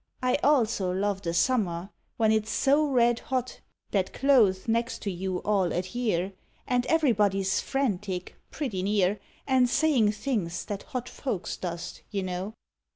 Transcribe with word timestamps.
1 0.21 0.31
I 0.31 0.35
also 0.43 0.91
love 0.91 1.21
the 1.21 1.31
summer 1.31 1.91
when 2.17 2.31
it 2.31 2.45
s 2.45 2.49
so 2.49 2.87
Red 2.87 3.19
hot 3.19 3.61
that 3.91 4.13
clothes 4.13 4.67
next 4.67 5.03
to 5.03 5.11
you 5.11 5.43
all" 5.43 5.71
adhere" 5.71 6.13
49 6.17 6.17
SONNETS 6.17 6.33
OF 6.33 6.39
A 6.41 6.41
BUDDING 6.41 6.63
BARD 6.63 6.73
And 6.73 6.85
everybody 7.31 7.41
s 7.41 7.61
frantic, 7.61 8.35
pretty 8.49 8.81
near, 8.81 9.19
And 9.45 9.69
sayin 9.69 10.11
things 10.11 10.65
that 10.65 10.81
hot 10.97 11.07
folks 11.07 11.55
dost, 11.55 12.01
you 12.09 12.23
know? 12.23 12.53